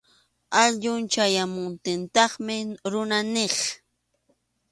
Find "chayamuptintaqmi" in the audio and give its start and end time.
1.13-2.55